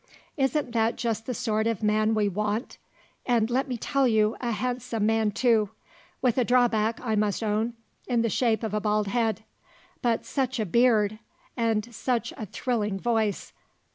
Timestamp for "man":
1.83-2.15, 5.05-5.29